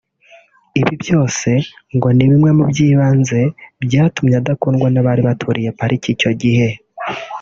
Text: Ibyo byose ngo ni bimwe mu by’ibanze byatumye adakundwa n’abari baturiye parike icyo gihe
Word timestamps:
Ibyo 0.77 0.93
byose 1.03 1.49
ngo 1.95 2.07
ni 2.15 2.25
bimwe 2.29 2.51
mu 2.57 2.63
by’ibanze 2.71 3.41
byatumye 3.83 4.35
adakundwa 4.41 4.87
n’abari 4.91 5.21
baturiye 5.27 5.69
parike 5.79 6.07
icyo 6.15 6.31
gihe 6.41 6.69